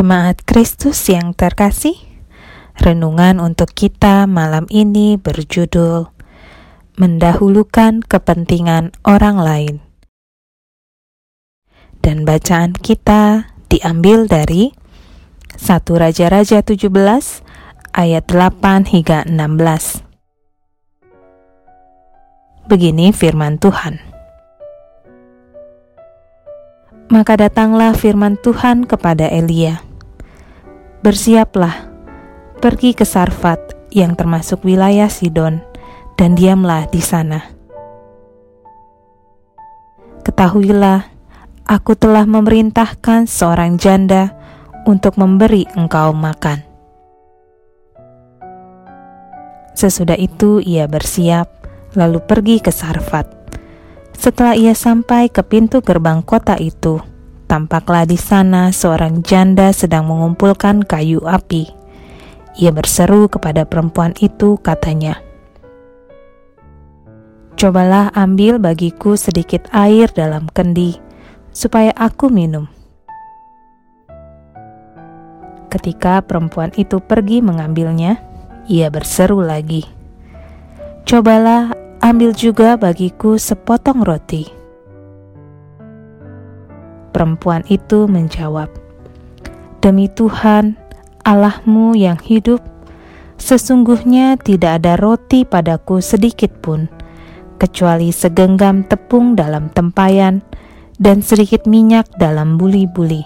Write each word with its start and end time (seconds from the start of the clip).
Jemaat 0.00 0.48
Kristus 0.48 0.96
yang 1.12 1.36
terkasih, 1.36 1.92
renungan 2.80 3.36
untuk 3.36 3.68
kita 3.76 4.24
malam 4.24 4.64
ini 4.72 5.20
berjudul 5.20 6.08
Mendahulukan 6.96 8.00
Kepentingan 8.08 8.96
Orang 9.04 9.36
Lain. 9.36 9.84
Dan 12.00 12.24
bacaan 12.24 12.72
kita 12.72 13.52
diambil 13.68 14.24
dari 14.24 14.72
1 15.60 15.68
Raja-Raja 15.68 16.64
17 16.64 16.88
ayat 17.92 18.24
8 18.24 18.88
hingga 18.88 19.28
16. 19.28 20.00
Begini 22.72 23.12
firman 23.12 23.60
Tuhan. 23.60 24.00
Maka 27.12 27.36
datanglah 27.36 27.92
firman 27.92 28.40
Tuhan 28.40 28.88
kepada 28.88 29.28
Elia. 29.28 29.89
Bersiaplah, 31.00 31.88
pergi 32.60 32.92
ke 32.92 33.08
Sarfat 33.08 33.88
yang 33.88 34.12
termasuk 34.12 34.60
wilayah 34.68 35.08
Sidon, 35.08 35.64
dan 36.20 36.36
diamlah 36.36 36.92
di 36.92 37.00
sana. 37.00 37.40
Ketahuilah, 40.20 41.08
aku 41.64 41.96
telah 41.96 42.28
memerintahkan 42.28 43.24
seorang 43.24 43.80
janda 43.80 44.36
untuk 44.84 45.16
memberi 45.16 45.64
engkau 45.72 46.12
makan. 46.12 46.60
Sesudah 49.72 50.20
itu 50.20 50.60
ia 50.60 50.84
bersiap, 50.84 51.48
lalu 51.96 52.20
pergi 52.20 52.60
ke 52.60 52.68
Sarfat. 52.68 53.24
Setelah 54.12 54.52
ia 54.52 54.76
sampai 54.76 55.32
ke 55.32 55.40
pintu 55.40 55.80
gerbang 55.80 56.20
kota 56.20 56.60
itu, 56.60 57.00
tampaklah 57.50 58.06
di 58.06 58.14
sana 58.14 58.70
seorang 58.70 59.26
janda 59.26 59.74
sedang 59.74 60.06
mengumpulkan 60.06 60.86
kayu 60.86 61.18
api. 61.26 61.66
Ia 62.62 62.70
berseru 62.70 63.26
kepada 63.26 63.66
perempuan 63.66 64.14
itu, 64.22 64.54
katanya, 64.62 65.18
"Cobalah 67.58 68.14
ambil 68.14 68.62
bagiku 68.62 69.18
sedikit 69.18 69.66
air 69.74 70.06
dalam 70.14 70.46
kendi, 70.54 70.94
supaya 71.50 71.90
aku 71.98 72.30
minum." 72.30 72.70
Ketika 75.74 76.22
perempuan 76.22 76.70
itu 76.78 77.02
pergi 77.02 77.42
mengambilnya, 77.42 78.22
ia 78.70 78.86
berseru 78.94 79.42
lagi, 79.42 79.82
"Cobalah 81.02 81.74
ambil 81.98 82.30
juga 82.30 82.78
bagiku 82.78 83.42
sepotong 83.42 84.06
roti. 84.06 84.59
Perempuan 87.10 87.66
itu 87.66 88.06
menjawab, 88.06 88.70
Demi 89.82 90.06
Tuhan, 90.06 90.78
Allahmu 91.26 91.98
yang 91.98 92.20
hidup, 92.22 92.62
sesungguhnya 93.40 94.38
tidak 94.38 94.84
ada 94.84 94.94
roti 95.00 95.42
padaku 95.42 95.98
sedikit 96.04 96.52
pun, 96.62 96.86
kecuali 97.58 98.14
segenggam 98.14 98.86
tepung 98.86 99.34
dalam 99.34 99.72
tempayan 99.72 100.44
dan 101.00 101.24
sedikit 101.24 101.66
minyak 101.66 102.06
dalam 102.20 102.60
buli-buli. 102.60 103.24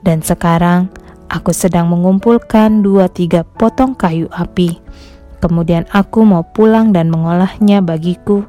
Dan 0.00 0.24
sekarang 0.24 0.88
aku 1.28 1.52
sedang 1.52 1.90
mengumpulkan 1.90 2.80
dua 2.80 3.10
tiga 3.10 3.44
potong 3.44 3.94
kayu 3.94 4.26
api 4.32 4.82
Kemudian 5.42 5.90
aku 5.90 6.22
mau 6.22 6.46
pulang 6.46 6.94
dan 6.94 7.10
mengolahnya 7.10 7.82
bagiku 7.82 8.46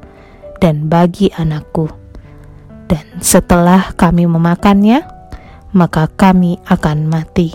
dan 0.62 0.86
bagi 0.86 1.34
anakku. 1.34 1.90
Dan 2.94 3.18
setelah 3.18 3.90
kami 3.98 4.30
memakannya, 4.30 5.02
maka 5.74 6.06
kami 6.06 6.62
akan 6.62 7.10
mati. 7.10 7.50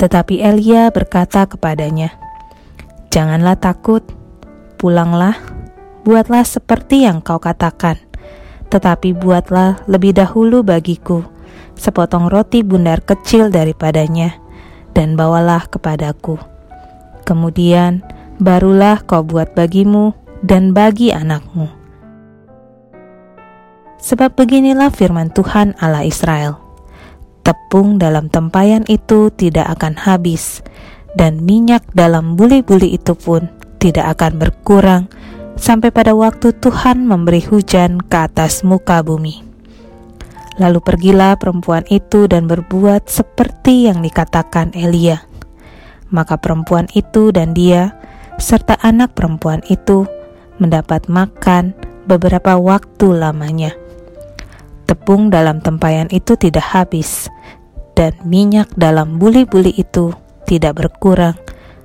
Tetapi 0.00 0.40
Elia 0.40 0.88
berkata 0.88 1.44
kepadanya, 1.44 2.16
"Janganlah 3.12 3.60
takut, 3.60 4.00
pulanglah, 4.80 5.36
buatlah 6.08 6.48
seperti 6.48 7.04
yang 7.04 7.20
kau 7.20 7.36
katakan, 7.36 8.00
tetapi 8.72 9.12
buatlah 9.12 9.84
lebih 9.84 10.16
dahulu 10.16 10.64
bagiku 10.64 11.20
sepotong 11.76 12.32
roti 12.32 12.64
bundar 12.64 13.04
kecil 13.04 13.52
daripadanya, 13.52 14.40
dan 14.96 15.20
bawalah 15.20 15.68
kepadaku." 15.68 16.40
Kemudian 17.28 18.00
barulah 18.40 19.04
kau 19.04 19.20
buat 19.20 19.52
bagimu 19.52 20.16
dan 20.40 20.72
bagi 20.72 21.12
anakmu. 21.12 21.85
Sebab 24.06 24.38
beginilah 24.38 24.94
firman 24.94 25.34
Tuhan 25.34 25.74
Allah 25.82 26.06
Israel. 26.06 26.62
Tepung 27.42 27.98
dalam 27.98 28.30
tempayan 28.30 28.86
itu 28.86 29.34
tidak 29.34 29.66
akan 29.78 29.98
habis, 29.98 30.62
dan 31.18 31.42
minyak 31.42 31.82
dalam 31.90 32.38
buli-buli 32.38 32.94
itu 32.94 33.18
pun 33.18 33.50
tidak 33.82 34.14
akan 34.14 34.38
berkurang 34.38 35.02
sampai 35.58 35.90
pada 35.90 36.14
waktu 36.14 36.54
Tuhan 36.54 37.02
memberi 37.02 37.42
hujan 37.42 37.98
ke 37.98 38.30
atas 38.30 38.62
muka 38.62 39.02
bumi. 39.02 39.42
Lalu 40.62 40.78
pergilah 40.86 41.34
perempuan 41.34 41.82
itu 41.90 42.30
dan 42.30 42.46
berbuat 42.46 43.10
seperti 43.10 43.90
yang 43.90 44.06
dikatakan 44.06 44.70
Elia. 44.70 45.26
Maka 46.14 46.38
perempuan 46.38 46.86
itu 46.94 47.34
dan 47.34 47.58
dia, 47.58 47.98
serta 48.38 48.78
anak 48.86 49.18
perempuan 49.18 49.66
itu, 49.66 50.06
mendapat 50.62 51.10
makan 51.10 51.74
beberapa 52.06 52.54
waktu 52.54 53.10
lamanya. 53.10 53.85
Tepung 54.86 55.34
dalam 55.34 55.58
tempayan 55.58 56.06
itu 56.14 56.38
tidak 56.38 56.62
habis, 56.62 57.26
dan 57.98 58.14
minyak 58.22 58.70
dalam 58.78 59.18
buli-buli 59.18 59.74
itu 59.74 60.14
tidak 60.46 60.78
berkurang, 60.78 61.34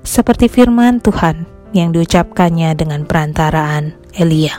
seperti 0.06 0.46
firman 0.46 1.02
Tuhan 1.02 1.50
yang 1.74 1.90
diucapkannya 1.98 2.78
dengan 2.78 3.10
perantaraan 3.10 3.98
Elia. 4.14 4.54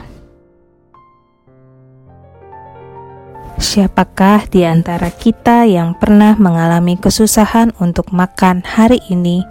Siapakah 3.62 4.50
di 4.50 4.66
antara 4.66 5.08
kita 5.14 5.62
yang 5.70 5.94
pernah 5.94 6.34
mengalami 6.34 6.98
kesusahan 6.98 7.70
untuk 7.78 8.10
makan 8.10 8.66
hari 8.66 8.98
ini, 9.06 9.46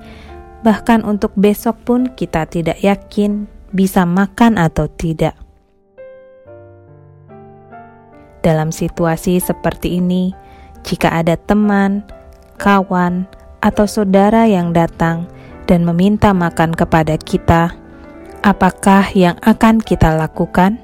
bahkan 0.67 1.07
untuk 1.07 1.31
besok 1.39 1.79
pun 1.87 2.11
kita 2.11 2.43
tidak 2.43 2.83
yakin 2.83 3.47
bisa 3.71 4.03
makan 4.03 4.59
atau 4.59 4.91
tidak? 4.91 5.40
Dalam 8.41 8.73
situasi 8.73 9.37
seperti 9.37 10.01
ini, 10.01 10.33
jika 10.81 11.13
ada 11.13 11.37
teman, 11.37 12.01
kawan, 12.57 13.29
atau 13.61 13.85
saudara 13.85 14.49
yang 14.49 14.73
datang 14.73 15.29
dan 15.69 15.85
meminta 15.85 16.33
makan 16.33 16.73
kepada 16.73 17.15
kita, 17.21 17.77
apakah 18.41 19.05
yang 19.13 19.37
akan 19.45 19.77
kita 19.77 20.09
lakukan? 20.17 20.81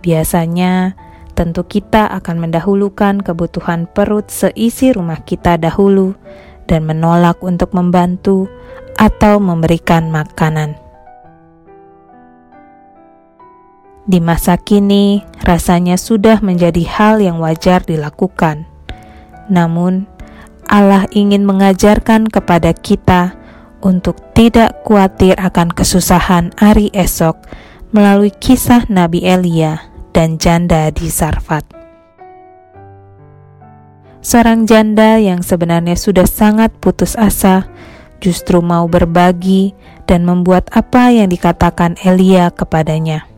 Biasanya, 0.00 0.96
tentu 1.36 1.68
kita 1.68 2.08
akan 2.16 2.48
mendahulukan 2.48 3.20
kebutuhan 3.20 3.84
perut 3.92 4.32
seisi 4.32 4.96
rumah 4.96 5.20
kita 5.20 5.60
dahulu 5.60 6.16
dan 6.64 6.88
menolak 6.88 7.44
untuk 7.44 7.76
membantu 7.76 8.48
atau 8.96 9.36
memberikan 9.36 10.08
makanan. 10.08 10.85
Di 14.06 14.22
masa 14.22 14.54
kini, 14.54 15.26
rasanya 15.42 15.98
sudah 15.98 16.38
menjadi 16.38 16.86
hal 16.86 17.18
yang 17.18 17.42
wajar 17.42 17.82
dilakukan. 17.82 18.62
Namun, 19.50 20.06
Allah 20.70 21.10
ingin 21.10 21.42
mengajarkan 21.42 22.30
kepada 22.30 22.70
kita 22.70 23.34
untuk 23.82 24.14
tidak 24.30 24.78
khawatir 24.86 25.34
akan 25.38 25.74
kesusahan 25.74 26.54
hari 26.54 26.94
esok 26.94 27.34
melalui 27.90 28.30
kisah 28.30 28.86
Nabi 28.86 29.26
Elia 29.26 29.90
dan 30.14 30.38
janda 30.38 30.90
di 30.94 31.10
Sarfat. 31.10 31.66
Seorang 34.22 34.66
janda 34.66 35.22
yang 35.22 35.42
sebenarnya 35.42 35.94
sudah 35.94 36.26
sangat 36.26 36.74
putus 36.78 37.14
asa 37.14 37.66
justru 38.18 38.58
mau 38.58 38.90
berbagi 38.90 39.74
dan 40.06 40.26
membuat 40.26 40.66
apa 40.74 41.14
yang 41.14 41.30
dikatakan 41.30 41.94
Elia 42.02 42.50
kepadanya. 42.50 43.35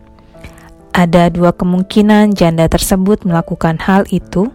Ada 0.99 1.31
dua 1.31 1.55
kemungkinan 1.55 2.35
janda 2.35 2.67
tersebut 2.67 3.23
melakukan 3.23 3.79
hal 3.79 4.03
itu. 4.11 4.51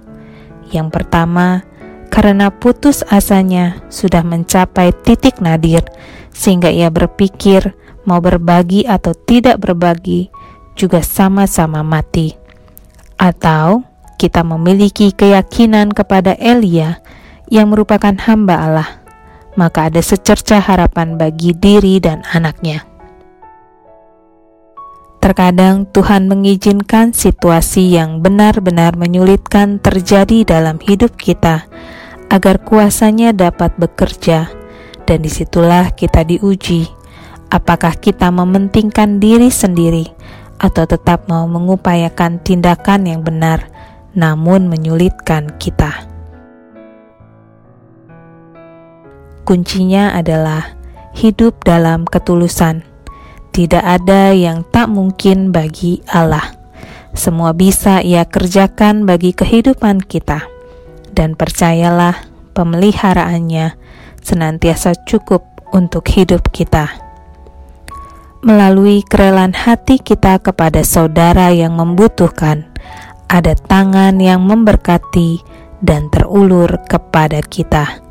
Yang 0.75 0.92
pertama, 0.92 1.63
karena 2.12 2.51
putus 2.51 3.00
asanya 3.07 3.80
sudah 3.88 4.28
mencapai 4.28 4.92
titik 5.07 5.40
nadir, 5.40 5.88
sehingga 6.36 6.68
ia 6.68 6.92
berpikir 6.92 7.72
mau 8.04 8.19
berbagi 8.19 8.84
atau 8.84 9.16
tidak 9.16 9.63
berbagi 9.63 10.28
juga 10.75 11.00
sama-sama 11.00 11.80
mati. 11.80 12.36
Atau 13.16 13.88
kita 14.19 14.44
memiliki 14.44 15.16
keyakinan 15.16 15.95
kepada 15.95 16.36
Elia 16.36 17.00
yang 17.48 17.72
merupakan 17.72 18.19
hamba 18.19 18.56
Allah, 18.60 18.90
maka 19.56 19.88
ada 19.88 20.04
secerca 20.04 20.60
harapan 20.60 21.16
bagi 21.16 21.56
diri 21.56 22.04
dan 22.04 22.19
anaknya. 22.36 22.93
Terkadang 25.23 25.87
Tuhan 25.87 26.27
mengizinkan 26.27 27.15
situasi 27.15 27.95
yang 27.95 28.19
benar-benar 28.19 28.99
menyulitkan 28.99 29.79
terjadi 29.79 30.43
dalam 30.43 30.83
hidup 30.83 31.15
kita 31.15 31.63
agar 32.27 32.59
kuasanya 32.59 33.31
dapat 33.31 33.71
bekerja. 33.79 34.51
Dan 35.07 35.23
di 35.23 35.31
situlah 35.31 35.95
kita 35.95 36.27
diuji. 36.27 36.91
Apakah 37.47 37.95
kita 37.95 38.35
mementingkan 38.35 39.23
diri 39.23 39.47
sendiri 39.47 40.11
atau 40.59 40.83
tetap 40.83 41.31
mau 41.31 41.47
mengupayakan 41.47 42.43
tindakan 42.43 43.07
yang 43.07 43.23
benar 43.23 43.71
namun 44.11 44.67
menyulitkan 44.67 45.55
kita. 45.55 46.03
Kuncinya 49.47 50.19
adalah 50.19 50.75
hidup 51.15 51.63
dalam 51.63 52.03
ketulusan 52.03 52.93
tidak 53.53 53.85
ada 53.85 54.33
yang 54.33 54.65
tak 54.65 54.89
mungkin 54.89 55.53
bagi 55.53 56.01
Allah. 56.09 56.57
Semua 57.13 57.53
bisa 57.53 58.01
Ia 58.01 58.25
kerjakan 58.25 59.05
bagi 59.05 59.38
kehidupan 59.38 60.01
kita, 60.01 60.50
dan 61.13 61.38
percayalah, 61.38 62.25
pemeliharaannya 62.57 63.77
senantiasa 64.25 64.97
cukup 65.05 65.45
untuk 65.69 66.09
hidup 66.09 66.50
kita. 66.50 66.89
Melalui 68.41 69.05
kerelaan 69.05 69.53
hati 69.53 70.01
kita 70.01 70.41
kepada 70.41 70.81
saudara 70.81 71.53
yang 71.53 71.77
membutuhkan, 71.77 72.65
ada 73.29 73.53
tangan 73.53 74.17
yang 74.17 74.41
memberkati 74.49 75.45
dan 75.85 76.09
terulur 76.09 76.81
kepada 76.89 77.45
kita, 77.45 78.01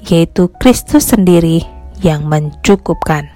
yaitu 0.00 0.48
Kristus 0.56 1.12
sendiri 1.12 1.60
yang 2.00 2.24
mencukupkan. 2.24 3.35